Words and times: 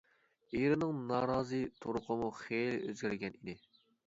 ئېرىنىڭ 0.59 1.01
نارازى 1.11 1.59
تۇرقىمۇ 1.85 2.31
خېلى 2.41 2.73
ئۆزگەرگەن 2.89 3.39
ئىدى. 3.39 3.59